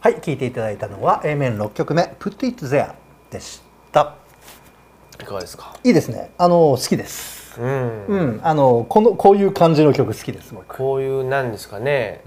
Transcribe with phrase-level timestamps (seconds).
[0.00, 2.92] はい聴いていただいたのは A 面6曲目「Put It There」
[3.30, 3.60] でし
[3.92, 4.14] た。
[5.20, 5.74] いかがですか？
[5.82, 6.30] いいですね。
[6.38, 7.60] あの好きです。
[7.60, 8.40] うん、うん。
[8.44, 10.76] あのこのこういう感じの曲好きです僕。
[10.76, 12.22] こういうなんですかね、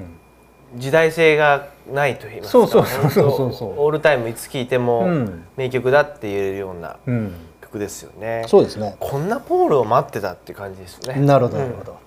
[0.75, 2.51] 時代性がないと言いますか。
[2.51, 5.45] そうそうそうそうオールタイムいつ聴いてもうん。
[5.55, 7.33] 名曲だって言えるようなうん。
[7.61, 8.97] 曲ですよね、そうですね。
[8.99, 11.15] こんなポールを待ってたって感じですね。
[11.21, 11.97] なるほどなるほど、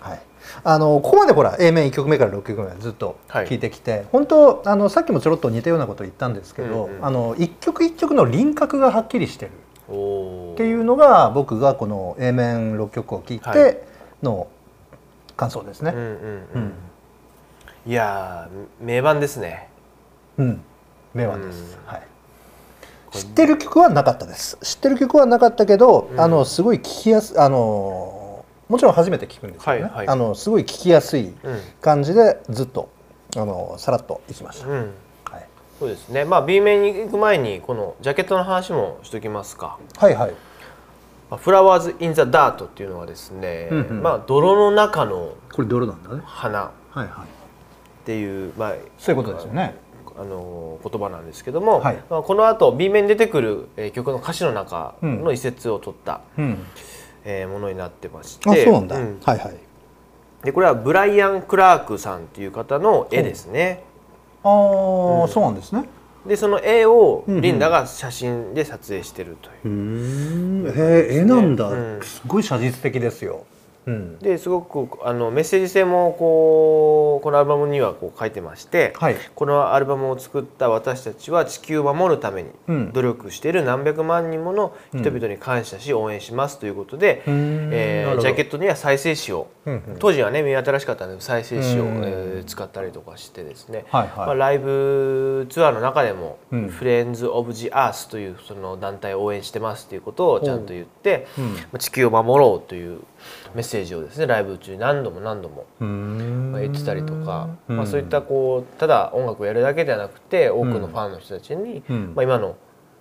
[0.00, 0.20] はい
[0.64, 3.48] あのここまでほら A 面1曲目から6曲目ずっとはい。
[3.48, 9.52] 聴いてきて、本当あのさっきもちょろっと似たようなこと言ったんですけど、うんうんあの1曲1曲の輪郭がはっきりしてる。
[9.88, 13.54] っていうのが僕がこの A 面6曲を聴いはい。
[13.54, 13.82] て
[14.22, 14.46] の
[15.36, 15.92] 感想ですね。
[15.94, 16.62] うんうんううん。
[16.66, 16.72] ん、
[17.86, 19.68] いやー名盤ですね。
[20.38, 20.60] うん、
[21.14, 21.92] 名盤です、うん。
[21.92, 22.02] はい。
[23.10, 24.56] 知ってる曲はなかったです。
[24.62, 26.20] 知ってる曲はなかったけど、うん。
[26.20, 28.19] あのすごい聴きやすあの
[28.70, 32.88] もちろん初めて聞くんですけどね、はいはいあのすごい聴きやすいうん感じでずっと
[33.36, 34.68] あのさらっといきました。
[34.68, 34.90] うん
[35.24, 35.46] はい。
[35.78, 40.34] そうですねまあ B 面に行く前にこのジャケットの話もしときますかはいはい。
[41.30, 46.22] 「まあフラワーズ・イン・ザ・ダート」っていうのはですね、うんうんまあ泥の中のこれ泥なんだね。
[46.24, 48.06] 花っはいはい。
[48.06, 49.74] ていう、まあ、そういうことですよね。
[50.16, 56.58] あの言葉なんですけども、はいまあ、この後 B 面に出てくる、えー曲の歌詞の中の一節を取った、うん。
[57.24, 58.98] えーものになってましてあ、そうなんだ。
[58.98, 59.54] んはいはい。
[60.44, 63.82] でこれはブライアン・クラークさんっていう方の絵ですね。
[64.42, 65.84] ああ、うんそうなんですね。
[66.26, 69.68] でその絵をリンダが写真で撮影してるというう。
[70.64, 70.66] ん。
[70.68, 70.72] へ
[71.12, 73.44] え、絵なんだ、うんすごい写実的ですよ。
[73.86, 74.18] うん。
[74.18, 79.16] ですごくあのメッセージ性もこうこのアルバムにはこう書いてまして、はい。
[79.34, 82.92] このアルバムを作った私たちは地球を守るためにうん。
[82.92, 87.70] 努力している何百万人もの人々に感謝し応援しますということで、うん。
[87.72, 89.96] えージャケットには再生紙を、うんうん。
[89.98, 94.16] 当時はね目新しかったので再生紙を、うんえー使ったりとかしてですね、はいはい。
[94.16, 96.68] まあ、ライブツアーの中でも、うん。
[96.68, 101.54] フレンズ・オブ・ジ・アースというその団体を応援してますということをちゃんと言って、うん。
[101.54, 103.00] まあ地球を守ろうという
[103.54, 105.66] メッセージをですねライブ中に何度も何度も
[106.58, 112.56] 言ってたりとか、うんまあ、そういったこうただ音楽をやるだけではなくて多くのファンの人たちに、うんまあ、今の、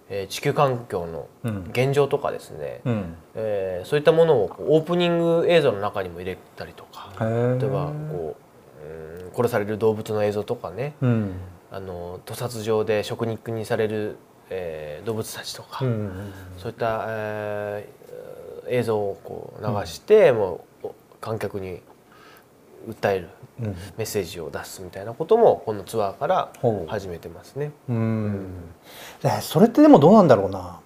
[0.09, 3.15] えー地球環境のうん現状とかですね、うん。
[3.35, 8.35] えーそういったものをオープニング映像の中にも入れたりとか例えばこ
[8.81, 11.31] う、うん殺される動物の映像とかねうん。
[11.71, 14.17] あの屠殺場で食肉にされる、
[14.49, 16.33] えー動物たちとか、うん。
[16.57, 18.28] そういった、えー
[18.69, 21.81] 映像をこう流して、もうお観客に
[22.87, 23.29] 訴える
[23.61, 23.65] うん。
[23.97, 26.53] メッセージを出すみたいなこともこのツアーから
[26.87, 27.71] 始めてますね。
[27.89, 28.47] うん。
[29.23, 30.79] えそれってでもどうなんだろうな。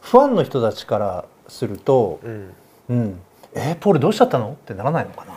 [0.00, 2.54] ファンの人たちからすると、うん
[2.88, 3.20] うん。
[3.54, 4.52] えーポールどうしちゃったの？
[4.52, 5.32] ってならないのかな。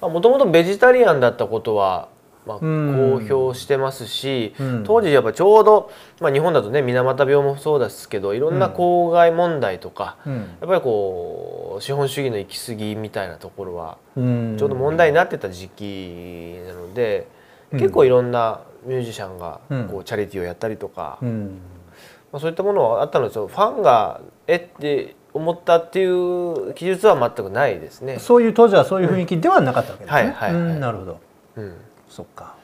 [0.00, 2.08] まあ、もともとベジタリアンだったことは、
[2.46, 2.68] まあ、公う
[3.22, 10.34] ん表してますし、うん当時やっぱちょうど、まあ、日本だとね水俣病もそうですけどいろんな公害問題とか、うん。
[10.34, 17.28] やっぱりこう資本主義の行き過ぎみたいなところはうんちょうど問題になってた時期なので、
[17.72, 21.58] うん結構いろんなミュージシャンがうんこうチャリティーをやったりとか、うん。
[22.32, 28.18] まあ、そういったものはあったのですよファンがえって思ったっていう記述は全くないですね。
[28.18, 30.20] そういう当時はそういう雰囲気ではなかったわけですね。
[30.20, 31.20] はいはいはいうんなるほど。
[31.56, 31.74] うん
[32.12, 32.54] そっか。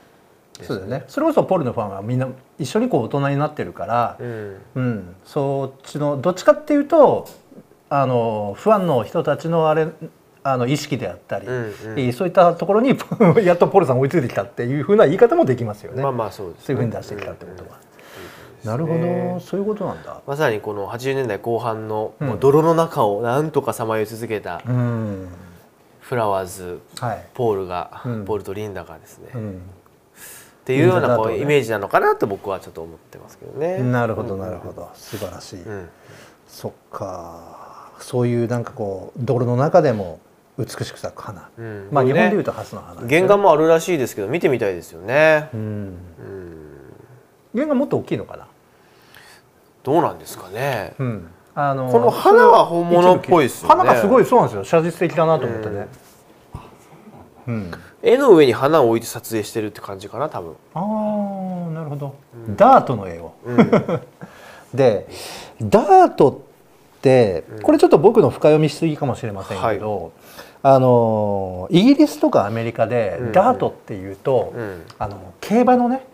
[0.62, 1.04] そうだよね。
[1.09, 2.28] それこそポールのファンはみんな
[2.59, 7.28] 一緒にこう大人になってるから、うんうん、そっちのどっちかっていうと
[7.88, 9.88] あのファンの人たちのあれ
[10.42, 12.97] あの意識であったり、うんうんえーそういったところに
[13.44, 16.03] やっとポールさん追いついてきたっていうふうな言い方もできますよね。
[16.03, 17.76] まあまあそうです、そういうふうに出してきたってことは。
[17.82, 17.88] うん
[18.64, 20.20] なるほど、ねそういうことなんだ。
[20.26, 25.28] まさにこの80年代後半の泥の中をなんとかさまよい続けたうん、
[26.08, 27.26] フラワーズはい。
[27.34, 29.60] ポールが、うんポールとリンダがですね、っうん、
[30.64, 33.82] ていうようなこリンダだとねうイメージなのかなと僕はちょっと思ってますけどね。
[33.82, 35.62] なるほどなるほど、素晴らしい。
[35.62, 35.88] うん
[36.48, 40.19] そっか、そういうなんかこう泥の中でも
[40.56, 41.50] 美しく咲く花。
[41.58, 45.50] うんまあ日本でいうとハスの花ね、原画もあるらしいですけど見てみたいですよね。
[45.52, 45.96] うん、うん
[47.54, 48.46] 原画もっと大きいのかな？
[49.82, 50.94] どうなんですかね。
[50.99, 51.28] うん、
[51.60, 53.75] あのこの花は本物っぽいですよね。
[53.75, 54.64] 花がすごいそうなんですよ。
[54.64, 55.88] 写実的だなと思ってね、
[57.49, 57.70] うん。
[58.00, 60.55] 絵の上に花を置いて撮影してるって感じかな多分。
[60.75, 62.14] ああなるほど、
[62.50, 63.32] ダートの絵を。
[63.44, 63.56] うん。
[64.72, 65.08] で
[65.60, 70.12] ダートってこれちょっと僕の深読みしすぎかもしれませんけど、
[70.62, 73.32] あのイギリスとかアメリカでうん。
[73.32, 74.84] ダートっていうと、うん。
[74.96, 76.06] あの競馬のね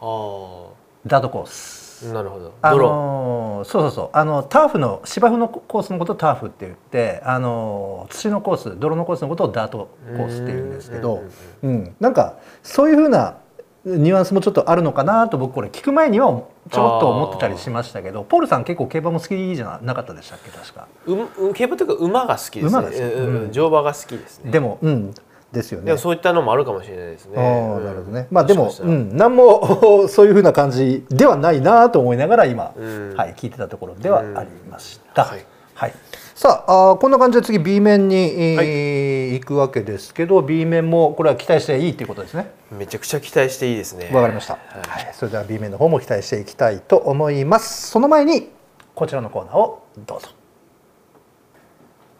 [0.00, 0.66] あ
[1.04, 1.79] ダートコース。
[1.79, 2.54] あなるほど。
[2.62, 2.88] あ泥。
[2.88, 4.10] のーそうそうそう。
[4.12, 11.22] あのターフの芝生のコースのことをターフって言ってあのー土のコース泥のコースのことをダートコースって言うんですけど、
[11.62, 13.36] うんなんかそういうふうな
[13.84, 16.26] ニュアンスもちょっとあるのかなと僕これ聞く前には
[16.70, 20.50] ちょっと思ってたりしましたけどポールさん結構競馬も好きじゃなかったでしたっけ？
[20.50, 20.86] 確か。
[21.06, 22.68] う競馬というか馬が好きですね。
[22.68, 23.00] 馬が好き。
[23.00, 23.52] うん。
[23.52, 24.50] 乗馬が好きですね。
[24.50, 25.14] でもうん
[25.52, 25.96] ですよね。
[25.96, 27.36] そういったのもあるかもしれないですね。
[27.36, 28.28] なるほどね。
[28.30, 29.16] まあでもうん。
[29.16, 33.14] 何も そういうふうな感じではないなと思いながら今、うん。
[33.16, 35.44] はい聞いてたところではありました、うんはい。
[35.74, 35.94] はい、
[36.34, 39.40] さああーこんな感じで次 B 面に、えーはい。
[39.40, 42.50] 行くわけですけど B 面もこれは期待していいっていうことですね。
[42.70, 44.10] めちゃくちゃ期待していいですね。
[44.12, 44.58] わかりました、は
[45.00, 47.90] い、それでは B 面の方も期待していきたいと思います。
[47.90, 48.50] その前に
[48.94, 50.28] こちらのコーナーをどうぞ。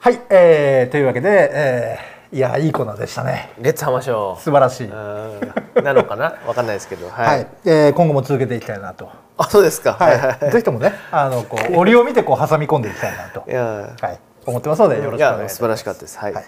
[0.03, 3.51] はい、えー、というわけで、えー、いやいいコーナーでしたね。
[3.61, 6.37] レッツハマショ素晴らしい、なのかな？
[6.47, 7.09] わかんないですけど。
[7.09, 7.43] は はい。
[7.43, 9.09] い、えー今後も続けていきたいなと。
[9.37, 9.95] あそうですか。
[9.95, 13.63] はい、ぜひともね、あのこう 折を見てこう挟み込んでいきたいなと、いや。
[14.01, 15.43] はい、思ってますのでよろしくおい願いします。
[15.43, 16.19] や素晴らしかったです。
[16.19, 16.45] はい、はい、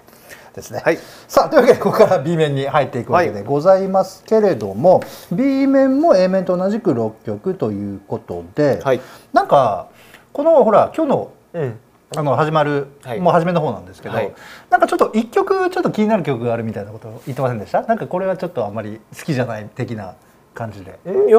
[0.55, 0.83] ですね。
[0.85, 0.99] はい。
[1.27, 5.03] さあというわけでここから B 面に入っていくわけでございますけれども、
[5.33, 9.01] B 面も A 面と同じく6曲ということで、はい。
[9.33, 9.89] なんか
[10.33, 11.81] このほら今日のうん
[12.17, 14.33] あの始まる、はいもう初めの方なんですけど、はい
[14.71, 17.83] なんかちょっと一曲ちょっと気になる曲があるみたいなことを言ってませんでした？
[17.83, 20.15] なんかこれはちょっとあんまり好きじゃない的な
[20.55, 20.99] 感じで。
[21.07, 21.39] んいや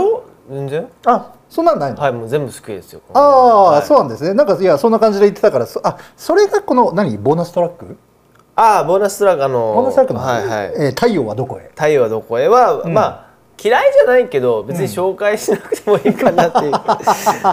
[0.49, 2.01] 全然あ、そんなんないの？
[2.01, 4.33] はいもう全部好きですよああ、はいそうなんですね。
[4.33, 7.17] なんかいやそんな感じで言ってたから、そあそれがこの何？
[7.17, 7.97] ボーナストラック？
[8.55, 11.69] ああボーナストラックあのボーナストラックの、はいはいえー太陽はどこへ？
[11.69, 13.22] 太陽はどこへは、うんまあ
[13.61, 16.83] 嫌いじゃないけど別に紹介しなくてもいいかなっていう、 まあ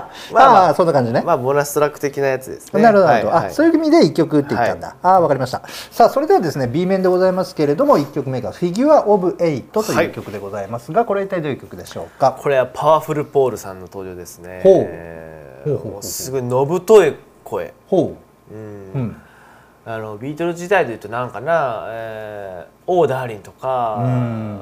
[0.00, 1.22] あまあーそんな感じね。
[1.24, 2.82] まあボーナストラック的なやつですね。
[2.82, 3.46] なるほど、はいはい。
[3.46, 5.62] あそういう意味で1曲って言ったんだ、ああわかりました。
[5.90, 12.36] さあそれではですね B 面でございますけれども1曲目が「Figure of Eight」という曲でございますが、これは一体どういう曲でしょうか？
[12.40, 14.60] これはパワフルポールさんの登場ですね。
[14.64, 14.74] ほう。
[14.88, 17.14] えーすごいのぶとい
[17.44, 17.74] 声。
[17.86, 18.16] ほ
[18.50, 18.54] う。
[18.54, 18.56] ん。
[18.56, 18.58] う、
[18.94, 19.16] うん、
[19.84, 23.04] あのビートルズ時代でいうとなんかな「えー、 Oh!
[23.04, 24.58] Darling」とか、うん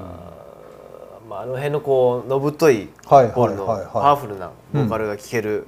[1.29, 5.67] まあ、あの辺のこうのぶといポはいはいールのパワフルなボーカルが聴ける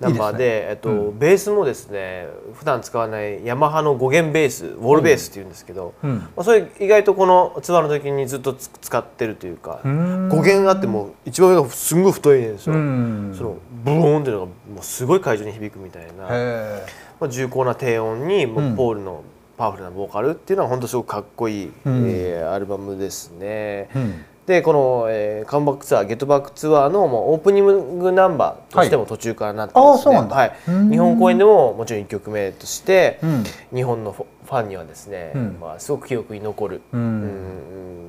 [0.00, 6.16] ナンバーでえっとベースもですね普段使わないヤマハの5弦ベースウォールベースっていうんですけど、うん。
[6.18, 10.30] まあ、それ意外とこのツアーの時にずっとつ使ってるというかん。
[10.30, 12.74] 5弦あってもう一番上がすんごい太いんですよ。
[12.74, 13.34] うん。
[13.36, 16.28] そのブーンっていうのがもうすごい会場に響くみたいな。
[16.30, 16.82] へ
[17.20, 18.76] まあ、重厚な低音にもううん。
[18.76, 19.22] ポールの
[19.56, 22.04] パワフルなボーカルっていうのは本当すごくかっこいい、うん。
[22.08, 23.38] えーアルバムですね。
[23.42, 30.52] え、うん、でこの、えーカムバックツアーゲットバックツアーのもうオープニングナンバーとしても途中からなってはいですね、はい。
[30.68, 30.90] うん。
[30.90, 33.44] 日本公演でももちろん1曲目として、うん。
[33.72, 35.58] 日本のファンにはですね、うん。
[35.60, 37.00] まあ、すごく記憶に残る、うん。
[37.00, 37.04] う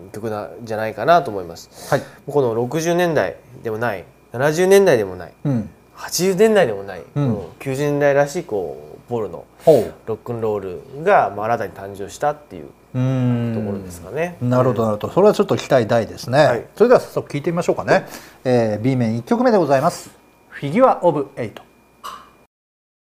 [0.06, 1.90] ん曲なんじゃないかなと思います。
[1.90, 7.24] はい、この60年代でもない70年代でもないうん、80年代でもない、うん。
[7.24, 9.46] うん90年代らしいこうポールの
[10.06, 14.38] ロックンロールが、まあ、新たに誕生したっていううんところですかね。
[14.42, 15.14] なるほどなるほど。
[15.14, 16.66] それはちょっと期待大ですね、はい。
[16.76, 18.06] それでは早速聞いてみましょうかね、
[18.44, 20.12] えー B 面1曲目でございます
[20.50, 21.64] 「Figure of Eight」